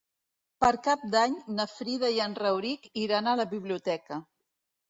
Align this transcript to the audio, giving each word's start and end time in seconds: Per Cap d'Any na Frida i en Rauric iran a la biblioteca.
Per 0.63 0.69
Cap 0.87 1.03
d'Any 1.15 1.35
na 1.59 1.67
Frida 1.73 2.11
i 2.15 2.19
en 2.25 2.33
Rauric 2.41 2.91
iran 3.05 3.33
a 3.33 3.37
la 3.43 3.47
biblioteca. 3.55 4.23